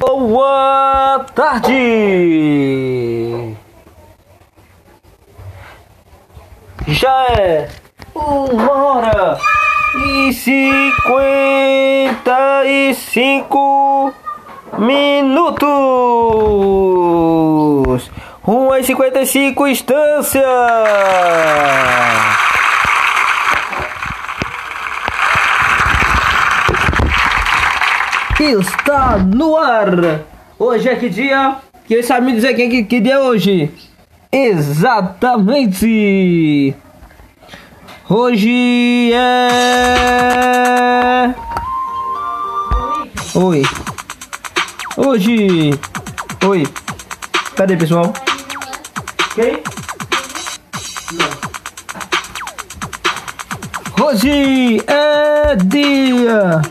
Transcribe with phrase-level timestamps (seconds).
[0.00, 1.76] Boa tarde!
[6.88, 7.68] Já é
[8.14, 9.38] uma hora
[10.02, 11.44] e cinquenta
[12.64, 14.10] e cinco
[14.78, 15.60] minutos.
[18.46, 20.42] Uma e cinquenta e cinco instâncias.
[28.42, 30.22] Está no ar.
[30.58, 31.56] Hoje é que dia?
[31.86, 33.70] Quem sabe me dizer quem que, que dia é hoje?
[34.32, 35.84] Exatamente.
[38.08, 39.74] Hoje é.
[43.34, 43.62] Oi.
[44.96, 45.78] Hoje.
[46.46, 46.66] Oi.
[47.54, 48.10] Cadê pessoal?
[49.34, 49.62] Quem?
[54.02, 56.62] Hoje é dia.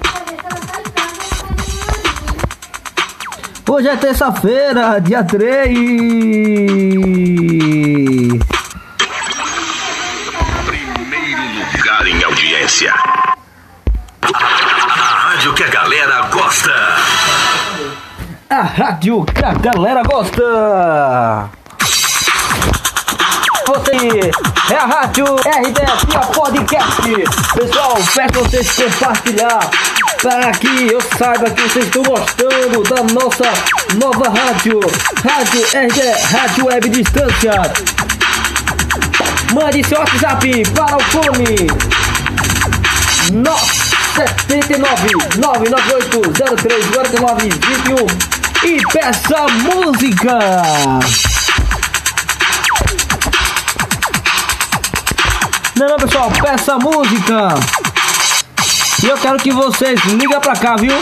[3.72, 5.70] Hoje é terça-feira, dia 3.
[10.66, 11.44] Primeiro
[11.78, 12.92] lugar em audiência.
[14.24, 16.74] A rádio que a galera gosta.
[18.50, 21.50] A rádio que a galera gosta.
[23.68, 24.32] Você
[24.74, 27.02] é a rádio RDS a podcast.
[27.54, 29.60] Pessoal, peço vocês compartilhar
[30.22, 33.46] para que eu saiba que vocês estão gostando da nossa
[33.96, 34.80] nova rádio.
[35.24, 37.54] Rádio RD, Rádio Web Distância.
[39.54, 41.68] Mande seu WhatsApp para o fone
[44.48, 50.40] 79 998 03 49 21 e peça música.
[55.78, 57.89] Não, não, pessoal, peça música.
[59.02, 60.94] E eu quero que vocês ligam pra cá, viu?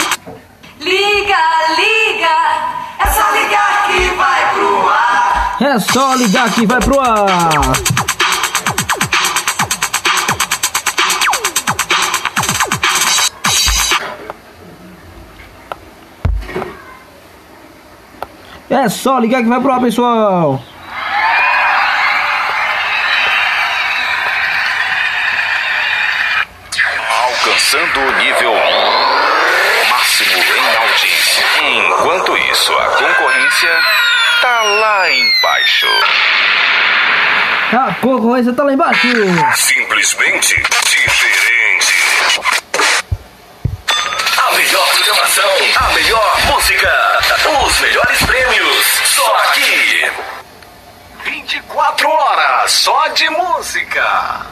[0.80, 1.36] Liga,
[1.76, 2.36] liga,
[3.00, 5.56] é só ligar que vai pro ar.
[5.60, 7.50] É só ligar que vai pro ar.
[18.70, 20.62] É só ligar que vai pro ar, pessoal.
[27.68, 28.54] Alcançando o nível
[29.90, 31.44] máximo em audiência.
[31.60, 33.80] Enquanto isso, a concorrência
[34.40, 35.86] tá lá embaixo.
[37.72, 39.08] A concorrência tá lá embaixo.
[39.54, 41.94] Simplesmente diferente.
[44.38, 47.18] A melhor programação, a melhor música,
[47.66, 50.10] os melhores prêmios, só aqui.
[51.22, 54.46] 24 horas só de música.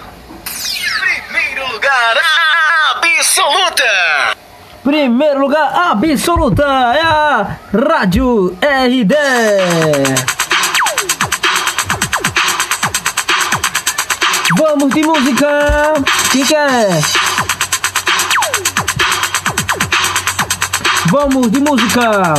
[1.00, 2.65] Primeiro lugar
[3.02, 4.36] absoluta.
[4.82, 9.14] Primeiro lugar absoluta é a Rádio RD.
[14.56, 15.94] Vamos de música.
[16.30, 16.88] Quem quer?
[21.06, 22.34] Vamos de música.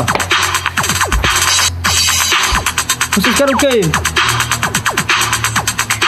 [3.14, 3.82] Vocês querem o quê?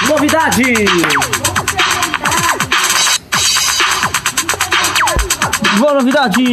[0.07, 0.63] Novidade.
[5.79, 6.43] Boa novidade.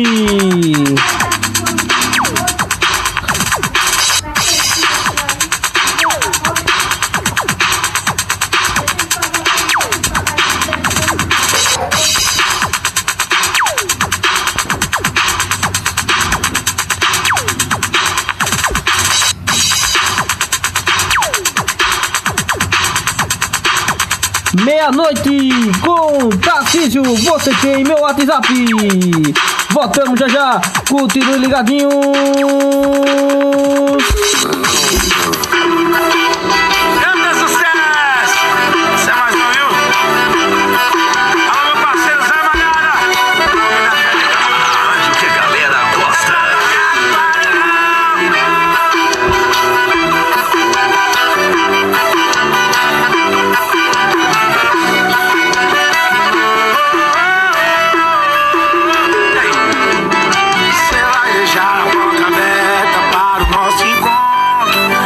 [24.65, 25.51] Meia-noite
[25.81, 28.49] com Tarcísio, você tem meu WhatsApp.
[29.71, 31.89] Voltamos já já, continue ligadinho.
[64.77, 65.06] Você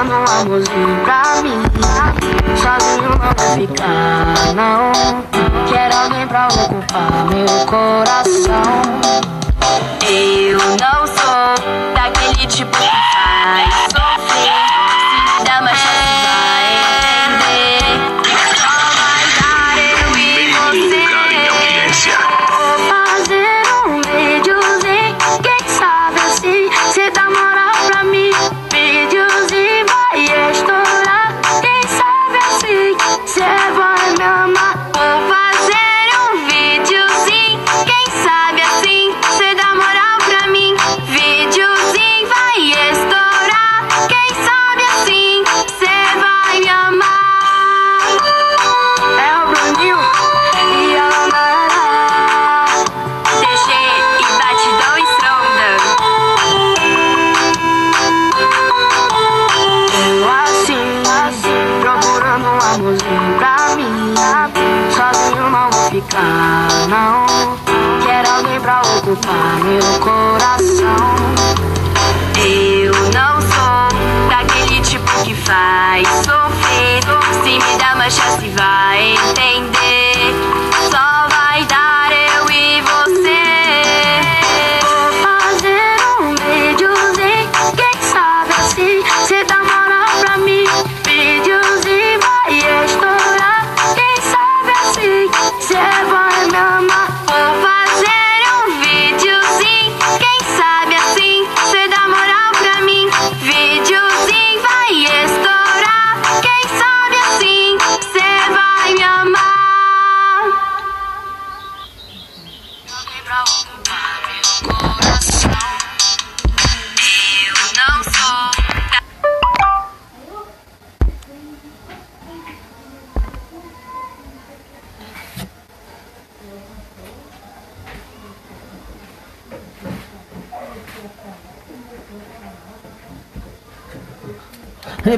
[0.00, 1.62] procurando um amorzinho pra mim.
[2.56, 4.92] Sozinho não vou ficar, não.
[5.68, 8.82] Quero alguém pra ocupar meu coração.
[10.08, 13.99] Eu não sou daquele tipo que faz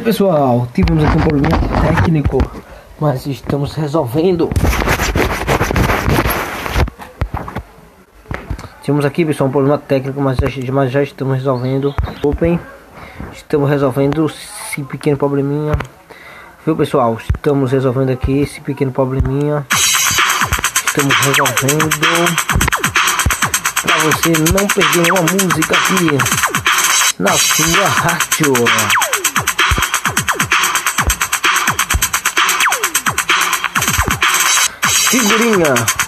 [0.02, 2.38] pessoal, tivemos aqui um problema técnico,
[3.00, 4.50] mas estamos resolvendo.
[8.82, 11.94] Tivemos aqui pessoal um problema técnico, mas já, mas já estamos resolvendo.
[12.25, 12.59] Open,
[13.32, 15.73] estamos resolvendo esse pequeno probleminha.
[16.66, 19.64] Viu pessoal, estamos resolvendo aqui esse pequeno probleminha.
[20.85, 21.88] Estamos resolvendo
[23.82, 26.18] para você não perder uma música aqui
[27.21, 29.12] na sua rádio.
[35.12, 36.01] Figurinha.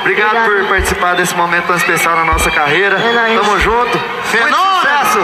[0.00, 0.50] Obrigado, Obrigado.
[0.60, 2.96] por participar desse momento tão especial na nossa carreira.
[3.00, 3.40] É nóis.
[3.40, 3.98] Tamo junto.
[3.98, 5.18] Muito sucesso.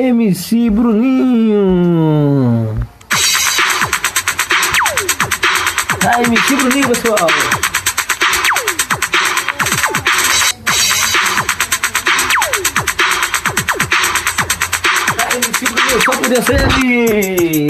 [0.00, 1.60] MC Bruninho.
[6.02, 7.28] Ah, MC Bruninho, pessoal.
[15.18, 17.68] Ah, MC Bruninho, só podia ser ele.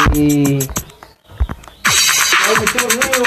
[2.46, 3.24] É MC Bruninho.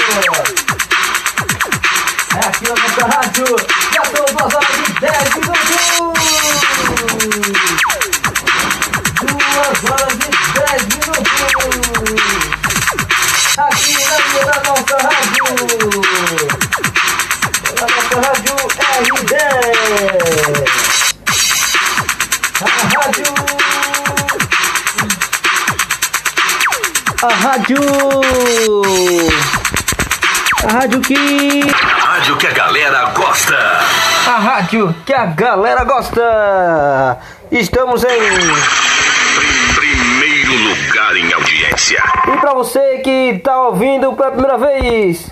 [2.34, 3.44] É aqui na nossa rádio.
[3.92, 4.54] Já são duas
[34.64, 37.18] rádio que a galera gosta.
[37.50, 38.20] Estamos em.
[39.74, 42.02] Primeiro lugar em audiência.
[42.32, 45.30] E pra você que tá ouvindo pela primeira vez,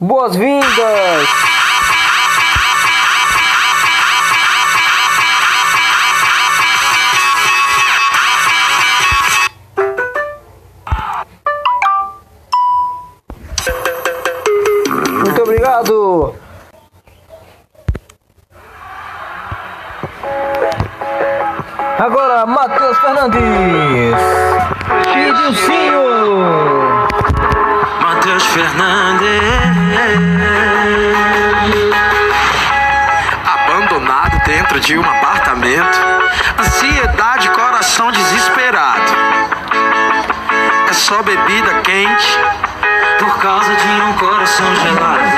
[0.00, 1.28] boas-vindas!
[15.24, 16.41] Muito obrigado!
[22.46, 24.10] Matheus Fernandes e.
[28.00, 29.42] Matheus Fernandes.
[33.46, 35.98] Abandonado dentro de um apartamento.
[36.58, 39.12] Ansiedade, coração desesperado.
[40.88, 42.38] É só bebida quente
[43.20, 45.31] por causa de um coração gelado.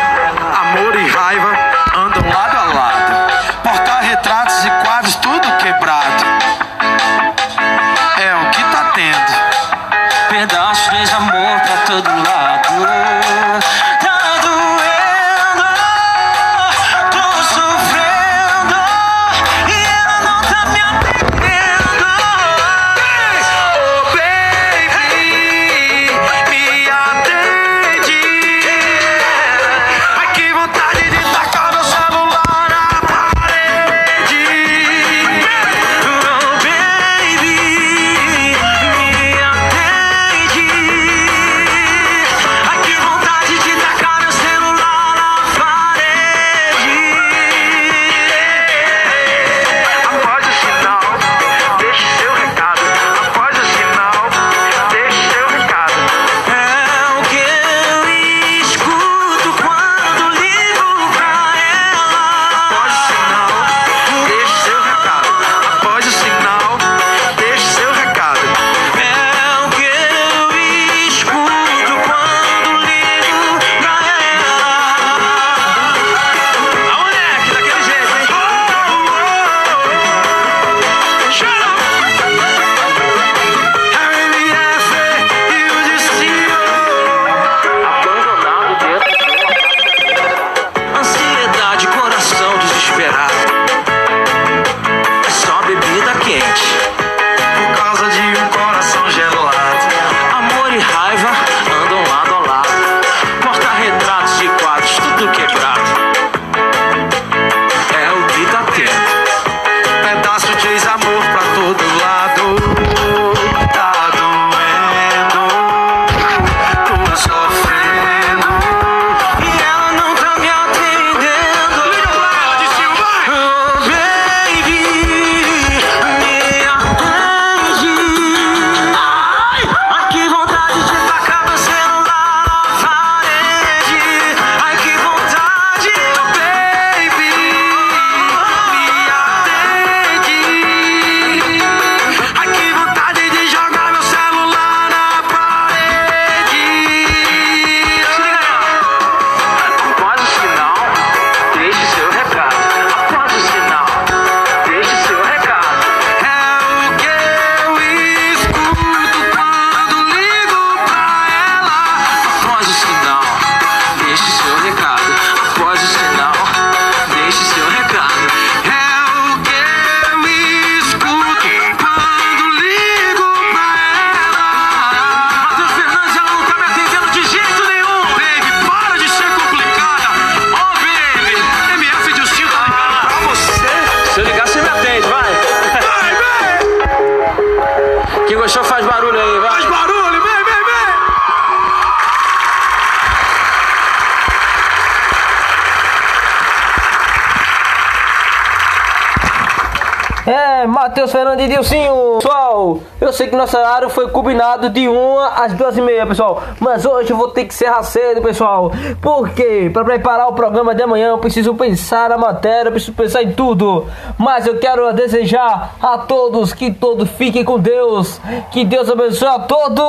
[200.95, 202.19] Matheus Fernandes e Dilcinho.
[202.21, 206.41] Pessoal, eu sei que nosso horário foi combinado de 1 às 2 e meia, pessoal.
[206.61, 208.71] Mas hoje eu vou ter que encerrar cedo, pessoal.
[209.03, 213.25] Porque para preparar o programa de amanhã eu preciso pensar na matéria, eu preciso pensar
[213.25, 213.89] em tudo.
[214.17, 218.21] Mas eu quero desejar a todos que todos fiquem com Deus.
[218.53, 219.83] Que Deus abençoe a todos.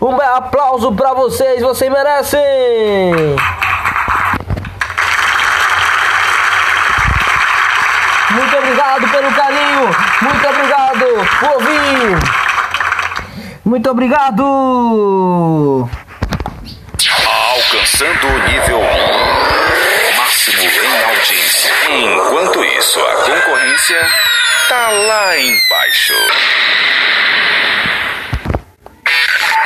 [0.00, 2.40] Um aplauso para vocês, vocês merecem.
[8.30, 9.90] Muito obrigado pelo carinho.
[10.22, 11.04] Muito obrigado
[11.40, 12.16] por ouvir.
[13.64, 15.90] Muito obrigado.
[17.52, 18.80] Alcançando o nível
[20.16, 21.72] máximo em audiência.
[21.88, 24.08] Enquanto isso, a concorrência
[24.68, 26.14] tá lá embaixo.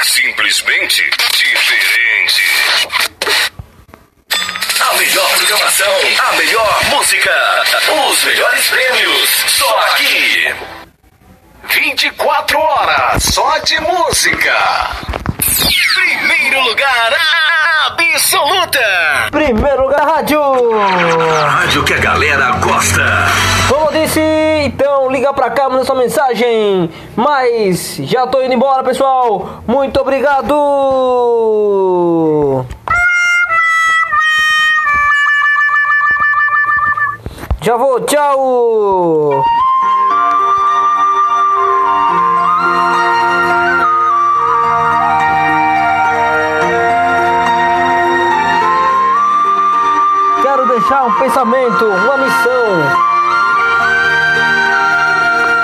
[0.02, 2.42] Simplesmente diferente.
[4.94, 7.32] A melhor programação, a melhor música,
[8.08, 10.54] os melhores prêmios, só aqui.
[11.64, 14.54] 24 horas só de música.
[15.96, 17.12] Primeiro lugar
[17.86, 18.78] absoluta.
[19.32, 20.40] Primeiro lugar, rádio.
[21.48, 23.02] Rádio que a galera gosta.
[23.68, 24.20] Como disse,
[24.64, 26.88] então liga pra cá, manda sua mensagem.
[27.16, 29.64] Mas já tô indo embora, pessoal.
[29.66, 30.54] Muito obrigado.
[37.64, 39.42] Já vou, tchau.
[50.42, 52.66] Quero deixar um pensamento, uma missão.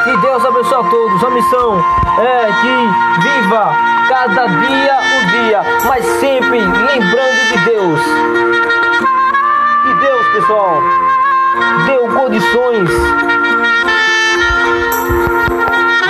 [0.05, 1.23] Que Deus abençoe a todos.
[1.23, 1.85] A missão
[2.19, 3.77] é que viva
[4.09, 8.01] cada dia o dia, mas sempre lembrando de Deus.
[9.83, 10.81] Que Deus, pessoal,
[11.87, 12.91] deu condições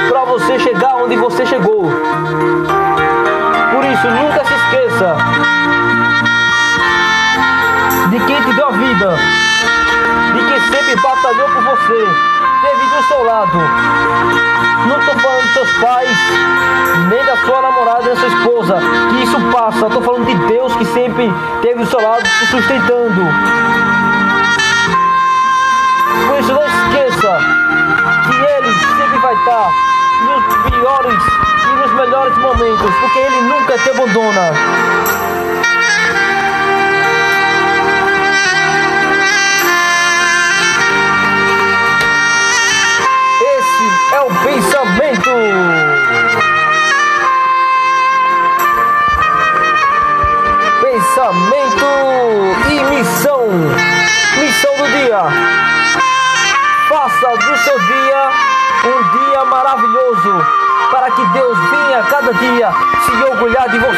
[0.09, 1.83] para você chegar onde você chegou.
[3.73, 5.17] Por isso, nunca se esqueça
[8.11, 9.17] de quem te deu a vida,
[10.35, 12.09] de quem sempre batalhou por você,
[12.63, 13.59] teve do seu lado.
[14.89, 16.19] Não estou falando dos seus pais,
[17.09, 18.79] nem da sua namorada, da sua esposa,
[19.11, 19.87] que isso passa.
[19.87, 21.33] Estou falando de Deus que sempre
[21.63, 23.21] teve do seu lado, te sustentando.
[32.61, 35.20] Momentos, porque Ele nunca te abandona.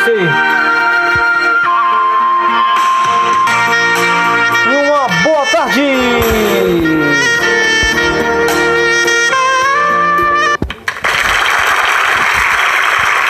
[0.02, 0.28] De você.
[4.68, 5.82] E uma boa tarde.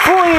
[0.05, 0.33] Fui!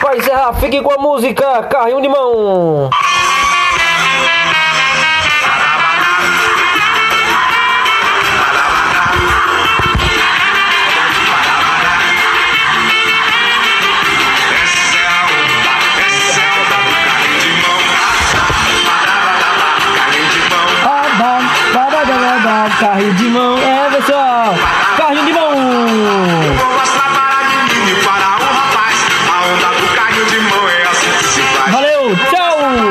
[0.00, 2.90] Para encerrar, fique com a música Carrinho de Mão.
[22.78, 23.75] Carrinho de mão, é